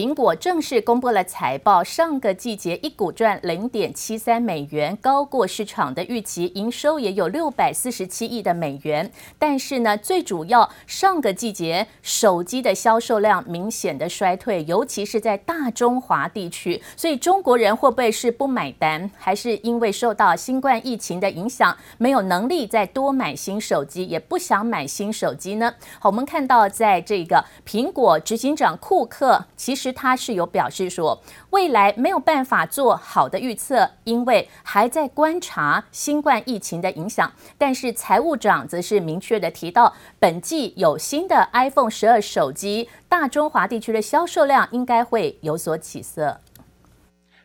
[0.00, 9.12] 苹果正式公布了财报，上个季节一股赚零点七三美元，高过市场的预期，营收也有六百四十七亿的美元。
[9.38, 16.82] 但是呢，最主要上个季节手机的销售量明显的衰退，尤其是在大中华地区。
[16.96, 25.74] 所以中国人会不会是不买单，还是因为受到新冠疫情的影响，没有能力再多买新手机，也不想买新手机呢？
[25.98, 29.89] 好，我们看到在这个苹果执行长库克，其实。
[29.92, 37.32] 他是有表示说，未来没有办法做好的预测，因为还在观察新冠疫情的影响。
[37.56, 46.40] 但是财务长则是明确的提到，本季有新的 iPhone 十二手机，大中华地区的销售量应该会有所起色。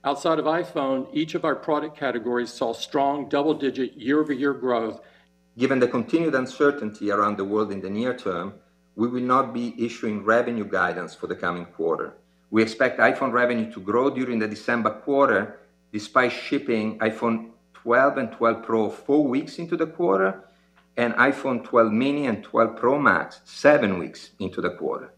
[0.04, 5.00] Outside of iPhone, each of our product categories saw strong double-digit year-over-year growth.
[5.58, 8.54] Given the continued uncertainty around the world in the near term,
[8.94, 12.14] we will not be issuing revenue guidance for the coming quarter.
[12.56, 15.60] We expect iPhone revenue to grow during the December quarter,
[15.92, 20.42] despite shipping iPhone 12 and 12 Pro four weeks into the quarter,
[20.96, 25.12] and iPhone 12 mini and 12 Pro Max seven weeks into the quarter.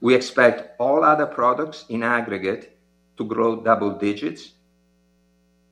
[0.00, 2.78] We expect all other products in aggregate
[3.16, 4.52] to grow double digits.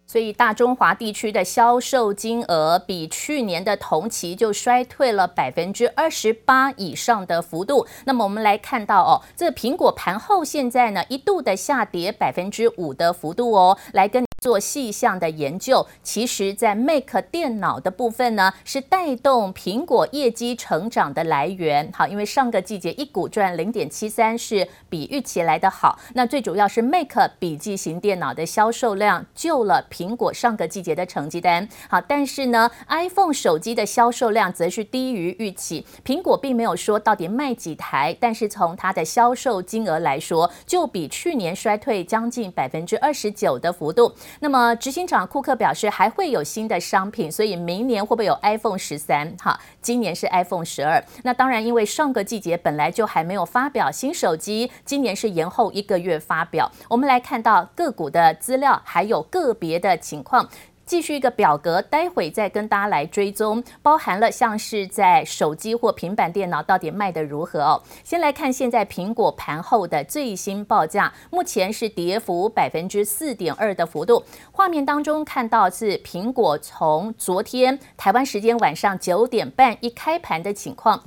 [0.07, 7.87] 所以大中华地区的销售金额比去年的同期就衰退了百分之二十八以上的幅度。
[8.05, 14.26] 那么我们来看到哦，这苹果盘后现在呢一度的下跌百分之五的幅度哦，来跟。
[14.47, 21.91] 做细项的研究，其实，在 Mac 电脑的部分呢，是带动苹果业绩成长的来源。
[21.93, 25.99] 好，因为上个季节一股赚零点七三，是比预期来的好。
[26.15, 31.69] 那最主要是 Mac 笔记型电脑的销售量救了苹果上个季节的成绩单。
[31.89, 35.85] 好，但是呢，iPhone 手机的销售量则是低于预期。
[36.05, 44.15] 苹果并没有说到底卖几台，但是从它的销售金额来说，就比去年衰退将近百分之二十九的幅度。
[44.41, 49.35] 那么，执行长库克表示还会有新的商品，所以明年会不会有 iPhone 十三？
[49.39, 51.03] 哈，今年是 iPhone 十二。
[51.23, 56.71] 那当然，因为上个季节本来就还没有发表新手机，今年是延后一个月发表。
[56.89, 60.49] 我们来看到个股的资料，还有个别的情况。
[60.87, 67.83] 继续一个表格，待会再跟大家来追踪，包含了像是在手机或平板电脑到底卖的如何哦。
[68.05, 74.23] 先来看现在苹果盘后的最新报价，目前是跌幅百分之四点二的幅度。
[74.53, 81.03] 画面当中看到是苹果从昨天台湾时间晚上九点半一开盘的情况。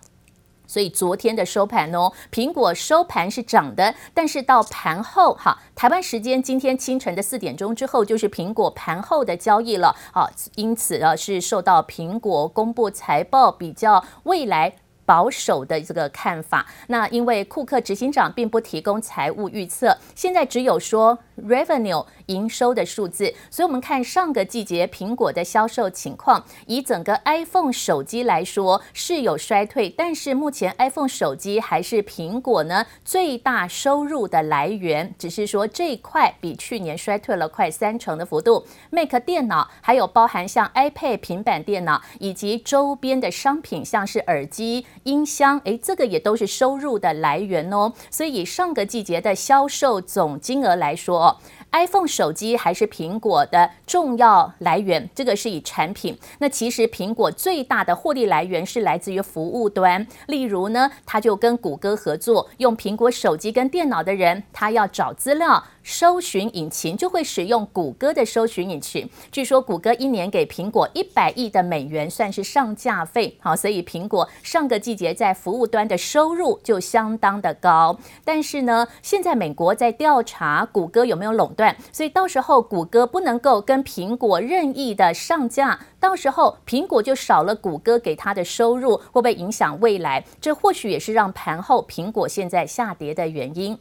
[0.69, 9.96] 所以昨天的收盘哦，苹果收盘是涨的，但是到盘后哈，台湾时间今天清晨的四点钟之后，就是苹果盘后的交易了。
[10.13, 14.75] 好，因此呢是受到苹果公布财报比较未来。
[15.09, 38.68] 保守的这个看法，那因为库克执行长并不提供财务预测，现在只有说 revenue 营收的数字，所以我们看上个季节苹果的销售情况，以整个 iPhone 手机来说是有衰退，但是目前 iPhone 手机还是苹果呢最大收入的来源，只是说这一块比去年衰退了快三成的幅度。
[38.91, 44.86] Mac 电脑还有包含像 iPad 平板电脑以及周边的商品，像是耳机。
[45.03, 47.93] 音箱，诶，这个也都是收入的来源哦。
[48.09, 51.37] 所以以上个季节的销售总金额来说
[51.71, 55.09] ，iPhone 手机还是苹果的重要来源。
[55.13, 56.17] 这个是以产品。
[56.39, 60.05] 那其实苹果最大的获利来源是来自于服务端。
[60.27, 65.63] 例如呢，他就跟谷歌合作，用苹果手机跟电脑的人，他要找资料。
[65.89, 69.09] 搜寻引擎就会使用谷歌的搜寻引擎。
[69.31, 73.35] 据说谷歌一年给苹果一百亿的美元，算是上架费。
[73.41, 77.97] 好，所以苹果上个季节在服务端的收入就相当的高。
[78.23, 90.23] 但是呢，现在美国在调查谷歌有没有垄断，所以到时候谷歌不能够跟苹果任意的上架，到时候苹果就少了谷歌给他的收入，会不会影响未来？
[90.39, 93.75] 这或许也是让盘后苹果现在下跌的原因。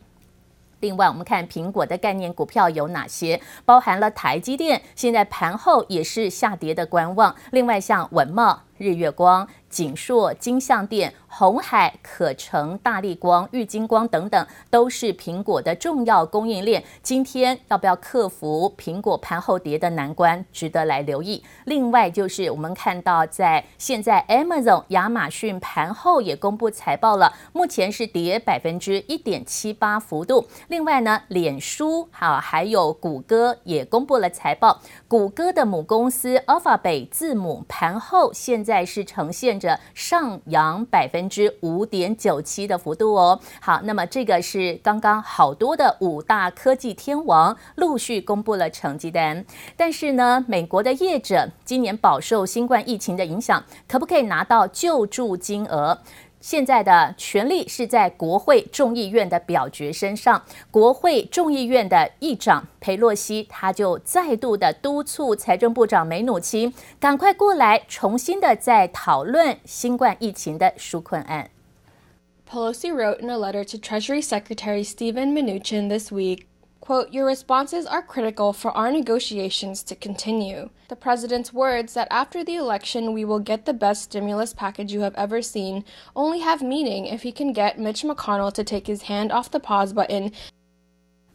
[0.81, 3.41] 另外，我们看苹果的概念股票有哪些？
[3.65, 7.35] 包含了台积电，现在盘后也是下跌的观望。
[7.51, 9.47] 另外，像文贸、日月光。
[9.69, 16.83] 景硕、金像电、红海、可成、大立光、玉晶光等等，都是苹果的重要供应链。
[17.03, 21.45] 今天要不要克服苹果盘后跌的难关，值得来留意。
[21.67, 30.49] 另外，就是我们看到，在现在 Amazon 亚马逊盘后也公布财报了，目前是跌百分之一点七八幅度。
[30.69, 43.41] 另外呢，脸书好还有谷歌也公布了财报，谷歌的母公司 Alphabet 字母盘后现在是呈现着上扬百分之五点九七的幅度哦。
[43.59, 49.47] 好，那么这个是刚刚好多的五大科技天王陆续公布了成绩单，
[49.79, 55.99] 但是呢，美国的业者今年饱受新冠疫情的影响，可不可以拿到救助金额？
[56.41, 60.45] 现在的权力是在国会众议院的表决身上。
[60.71, 71.51] 国会众议院的议长裴洛西，他就再度的督促财政部长梅努钦赶快过来，重新的再讨论新冠疫情的纾困案。
[72.51, 76.47] Pelosi wrote in a letter to Treasury Secretary Steven Mnuchin this week.
[76.88, 80.70] Quote, Your responses are critical for our negotiations to continue.
[80.90, 85.02] The president's words that after the election we will get the best stimulus package you
[85.02, 89.04] have ever seen only have meaning if he can get Mitch McConnell to take his
[89.04, 90.34] hand off the pause button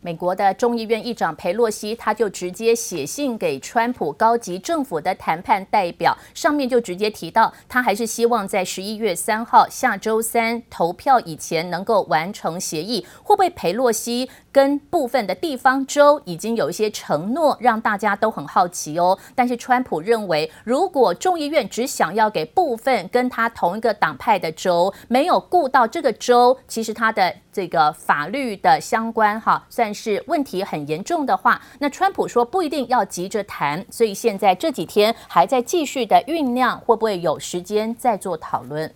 [0.01, 13.05] 美国的众议院议长裴洛西，他就直接写信给川普高级政府的谈判代表，上面就直接提到，他还是希望在十一月三号下周三投票以前能够完成协议。
[13.25, 19.18] 会不会裴洛西 跟部分的地方州已经有一些承诺，让大家都很好奇哦？
[19.34, 29.92] 但是川普认为，如果众议院只想要给部分跟他同一个党派的州，没有顾到这个州，其实他的这个法律的相关哈算。
[29.94, 38.92] 是问题很严重的话，那川普说不一定要急着谈，所以现在这几天还在继续的酝酿，会不会有时间再做讨论？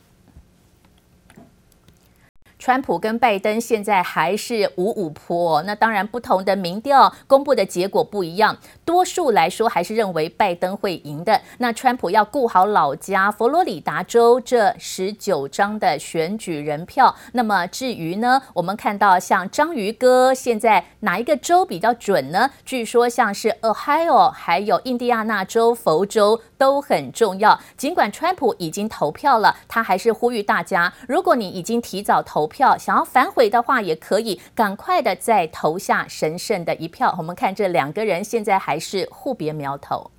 [2.60, 11.40] 川普跟拜登现在还是五五波，那当然不同的民调公布的结果不一样，多数来说还是认为拜登会赢的。
[11.60, 22.50] 那川普要顾好老家佛罗里达州这十九张的选举人票，那么至于呢，我们看到像章鱼哥现在哪一个州比较准呢？
[22.66, 27.60] 据说像是 Ohio 还有印第安纳州、佛州都很重要。
[27.78, 37.14] 尽管川普已经投票了，他还是呼吁大家，如果你已经提早投票想要反悔的话，也可以赶快的再投下神圣的一票。
[37.18, 40.10] 我们看这两个人现在还是互别苗头。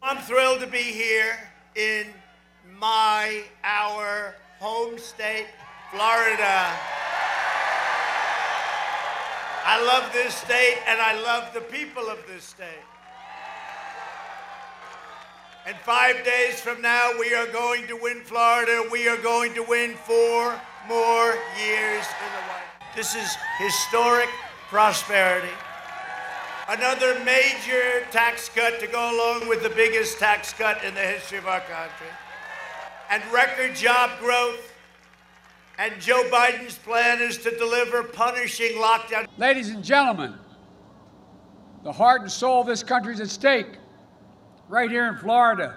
[0.00, 1.36] I'm thrilled to be here
[1.74, 2.12] in
[2.78, 5.46] my our home state,
[5.92, 6.72] Florida.
[9.64, 12.82] I love this state and I love the people of this state.
[15.64, 18.82] And five days from now, we are going to win Florida.
[18.90, 22.96] We are going to win four more years in the White House.
[22.96, 24.28] This is historic
[24.68, 25.52] prosperity.
[26.68, 31.38] Another major tax cut to go along with the biggest tax cut in the history
[31.38, 32.08] of our country.
[33.08, 34.72] And record job growth.
[35.78, 39.26] And Joe Biden's plan is to deliver punishing lockdown.
[39.38, 40.34] Ladies and gentlemen,
[41.84, 43.78] the heart and soul of this country is at stake.
[44.72, 45.74] Right here in Florida.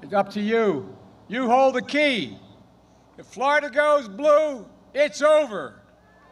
[0.00, 0.96] It's up to you.
[1.28, 2.38] You hold the key.
[3.18, 4.64] If Florida goes blue,
[4.94, 5.82] it's over.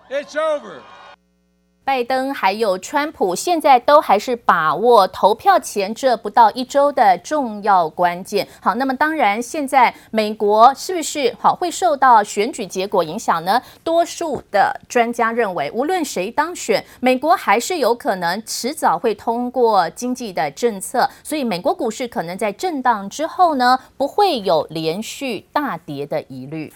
[0.08, 0.82] It's over.
[1.87, 8.44] 拜登还有川普现在都还是把握投票前这不到一周的重要关键。
[8.61, 13.62] 好，那么当然，现在美国是不是好会受到选举结果影响呢？
[13.85, 26.73] 多数的专家认为，无论谁当选，美国还是有可能迟早会通过经济的政策，所以美国股市可能在震荡之后呢，不会有连续大跌的疑虑。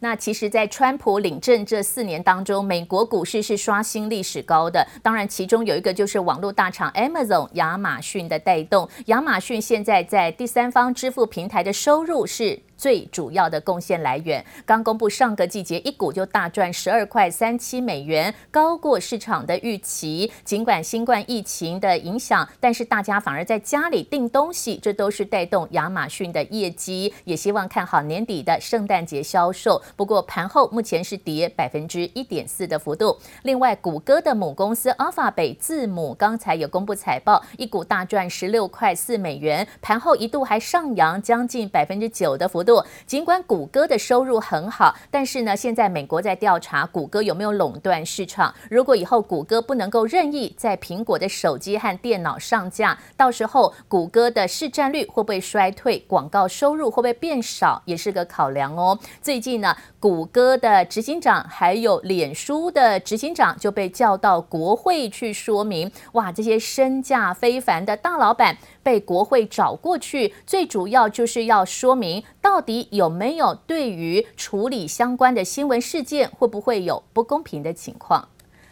[0.00, 4.86] 那其实，在川普领政这四年当中，美国股市是刷新历史高的。
[5.02, 8.88] 当然，其中有一个就是网络大厂 Amazon 亚马逊的带动。
[9.06, 20.30] 亚马逊现在在第三方支付平台的收入是最主要的贡献来源，刚公布上个季节一股就大赚十二块三七美元，高过市场的预期。
[20.44, 27.12] 尽管新冠疫情的影响，但是大家反而在家里订东西，这都是带动亚马逊的业绩。
[27.24, 29.82] 也希望看好年底的圣诞节销售。
[29.96, 33.18] 不过盘后目前是跌百分之一点四的幅度。
[33.42, 42.67] 另外，谷歌的母公司 Alpha 北字母刚才也公布财报，一股大赚十六块四美元，盘后一度还上扬将近百分之九的幅度。
[43.06, 48.54] 尽管谷歌的收入很好，但是呢，现在美国在调查谷歌有没有垄断市场。
[48.70, 55.98] 如果以后谷歌不能够任意在苹果的手机和电脑上架，到时候谷歌的市占率会不会衰退？
[56.06, 57.82] 广告收入会不会变少？
[57.84, 58.98] 也是个考量哦。
[59.22, 65.90] 最近呢，谷歌的执行长还有脸书的执行长就被叫到国会去说明。
[66.12, 68.56] 哇，这些身价非凡的大老板
[68.88, 72.58] 被国会找过去，最主要就是要说明到。
[72.68, 78.28] 底有没有对于处理相关的新闻事件，会不会有不公平的情况？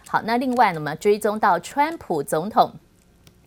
[0.07, 2.73] 好，那另外呢，我们追踪到川普总统。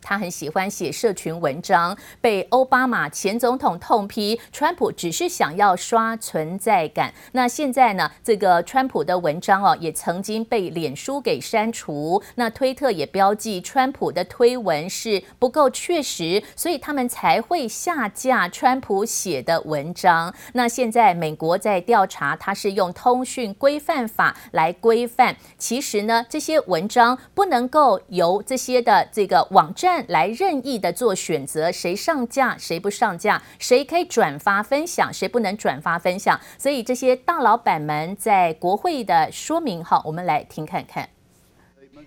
[0.02, 7.14] 他很喜欢写社群文章，被奥巴马前总统痛批，川普只是想要刷存在感。
[7.34, 12.24] 那现在呢，这个川普的文章哦，也曾经被脸书给删除。
[12.36, 20.34] 那推特也标记川普的推文是不够确实，所以他们才会下架川普写的文章。
[20.54, 25.36] 那现在美国在调查，他是用通讯规范法来规范。
[25.58, 29.89] 其实呢，这些文章不能够由这些的这个网站。
[30.08, 36.40] 来任意的做选择，谁上架，谁不上架，谁可以转发分享，谁不能转发分享。
[36.58, 41.10] 所以这些大老板们在国会的说明，哈，我们来听看看。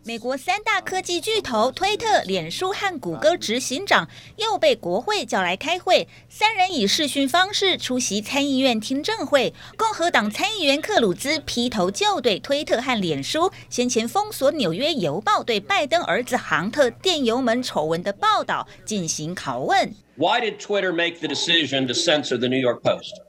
[0.05, 9.55] 美国三大科技巨头推特、脸书和谷歌执行长又被国会叫来开会，三人以视讯方式出席参议院听证会。
[9.77, 19.95] 共和党参议员克鲁兹劈头就对推特和脸书先前封锁《纽约邮报》对拜登儿子杭特电邮门丑闻的报道进行拷问。
[20.17, 23.21] Why did Twitter make the decision to censor the New York Post?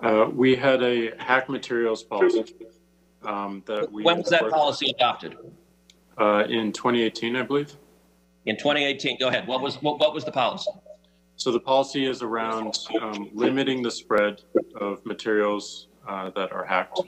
[0.00, 2.54] Uh, we had a hack materials policy.
[3.20, 5.32] Um, that we when was that policy adopted?
[6.18, 7.76] Uh, in 2018, I believe.
[8.46, 9.46] In 2018, go ahead.
[9.46, 10.70] What was what, what was the policy?
[11.36, 14.42] So the policy is around um, limiting the spread
[14.80, 17.00] of materials uh, that are hacked.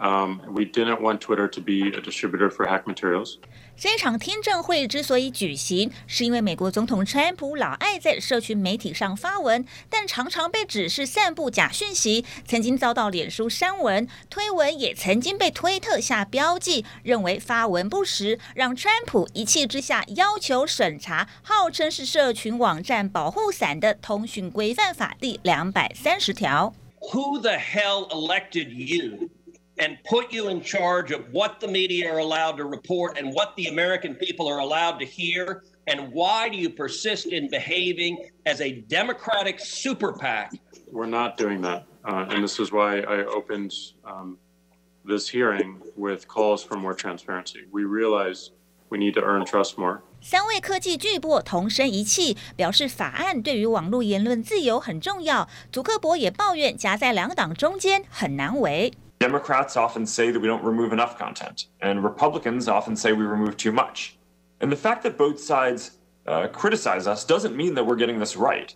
[0.00, 3.34] Um, we didn't want Twitter to be a distributor for hack materials.
[3.76, 26.72] 这场听证会之所以举行，是因为美国总统川普老爱在社群媒体上发文，但常常被指是散布假讯息，曾经遭到脸书删文，推文也曾经被推特下标记，认为发文不实，让川普一气之下要求审查，号称是社群网站保护伞的通讯规范法第两百三十条。
[27.12, 29.30] Who the hell elected you?
[29.79, 33.55] and put you in charge of what the media are allowed to report and what
[33.57, 35.63] the American people are allowed to hear?
[35.87, 40.53] And why do you persist in behaving as a Democratic super PAC?
[40.91, 41.85] We're not doing that.
[42.03, 44.37] Uh, and this is why I opened um,
[45.03, 47.59] this hearing with calls for more transparency.
[47.71, 48.51] We realize
[48.89, 50.01] we need to earn trust more.
[50.21, 55.47] 三位科技巨擘同声一气，表示法案对于网络言论自由很重要。
[55.71, 58.91] 祖克伯也抱怨夹在两党中间很难为。
[59.20, 63.54] Democrats often say that we don't remove enough content, and Republicans often say we remove
[63.58, 64.16] too much.
[64.62, 68.34] And the fact that both sides uh, criticize us doesn't mean that we're getting this
[68.34, 68.74] right,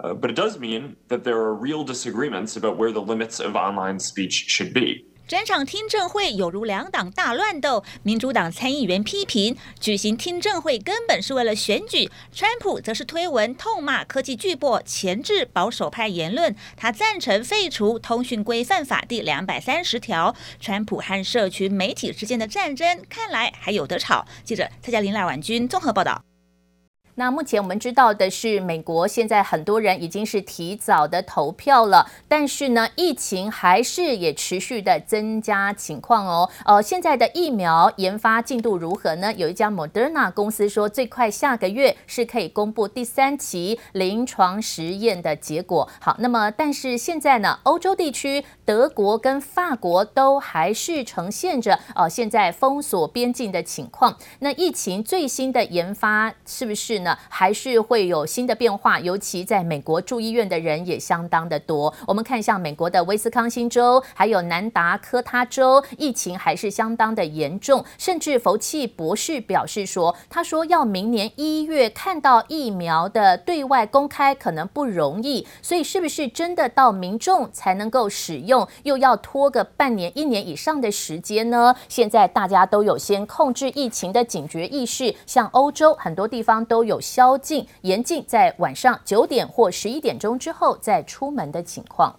[0.00, 3.54] uh, but it does mean that there are real disagreements about where the limits of
[3.54, 5.06] online speech should be.
[5.26, 16.54] 整场听证会有如两党大乱斗，民主党参议员批评举行听证会根本是为了选举，川普则是推文痛骂科技巨擘，前置保守派言论。
[16.76, 20.34] 他赞成废除通讯规范法第两百三十条。
[20.60, 24.26] 川普和社群媒体之间的战争看来还有得吵。
[24.44, 26.33] 记者蔡嘉玲、赖婉君综合报道。
[27.16, 36.50] 那目前我们知道的是，美国现在很多人已经是提早的投票了，但是呢，疫情还是也持续的增加情况哦。
[36.64, 39.32] 呃，现在的疫苗研发进度如何呢？
[39.34, 45.88] 有一家 Moderna 公司说，最快下个月是可以公布第三期临床实验的结果。
[46.00, 54.16] 好，那么但是现在呢，欧洲地区德国跟法国都还是呈现着呃现在封锁边境的情况。
[54.40, 57.03] 那疫情最新的研发是不是？
[57.04, 61.92] 那还是会有新的变化，尤其在美国住医院的人也相当的多。
[62.06, 67.84] 我们看像美国的威斯康星州，还有南达科他州，疫情还是相当的严重。
[67.98, 81.76] 甚至福奇博士表示说，他说要明年一月看到疫苗的对外公开可能不容易，所以是不是真的到民众才能够使用，又要拖个半年、一年以上的时间呢？
[81.86, 86.93] 现在大家都有先控制疫情的警觉意识，像欧洲很多地方都有。
[86.94, 92.14] 有宵禁，严禁在晚上九点或十一点钟之后再出门的情况。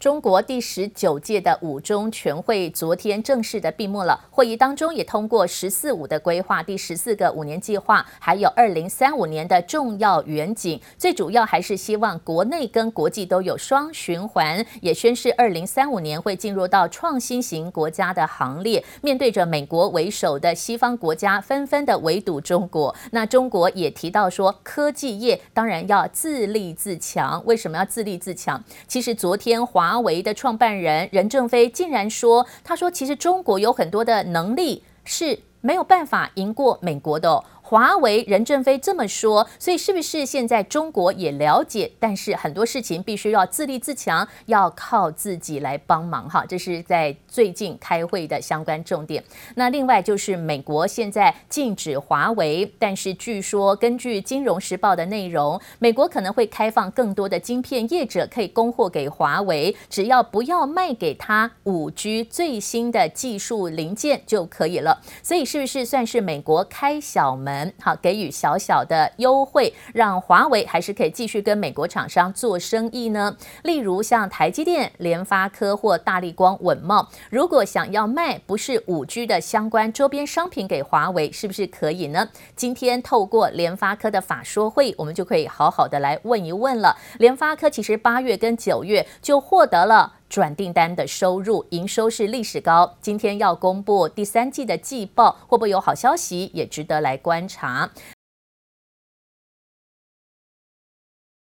[0.00, 4.18] 中国第十九届的五中全会昨天正式的闭幕了。
[4.30, 10.80] 会议当中也通过“十四五”的规划，第十四个五年计划，还有二零三五年的重要远景。
[10.96, 18.82] 最主要还是希望国内跟国际都有双循环，也宣示二零三五年会进入到创新型国家的行列。
[19.02, 27.44] 面对着美国为首的西方国家纷纷的围堵中国，那中国也提到说，科技业当然要自立自强。
[27.44, 28.64] 为什么要自立自强？
[28.88, 29.89] 其实昨天华。
[29.90, 41.88] 华为的创办人任正非竟然说：“他说，其实中国有很多的能力是没有办法赢过美国的。”华为任正非这么说，所以是不是现在中国也了解？
[42.00, 46.44] 但是很多事情必须要自立自强，要靠自己来帮忙哈。
[46.44, 49.22] 这是在最近开会的相关重点。
[49.54, 65.00] 那另外就是美国现在禁止华为，但是据说根据《金融时报》的内容，美国可能会开放更多的晶片业者可以供货给华为，只要不要卖给他五 G 最新的技术零件就可以了。
[65.22, 73.36] 所以是不是算是美国开小门，好给予小小的优惠，让华为还是可以继续跟美国厂商做生意呢？
[73.62, 82.28] 例如像台积电、联发科或大立光、稳茂，如果想要卖不是五 G 的相关周边商品给华为，是不是可以呢？
[82.54, 86.96] 今天透过联发科的法说会，我们就可以好好的来问一问了。
[87.18, 90.19] 联发科其实八月跟九月就获得了。
[90.30, 92.96] 转订单的收入，营收是历史高。
[93.02, 97.90] 今天要公布第三季的季报，会不会有好消息，也值得来观察。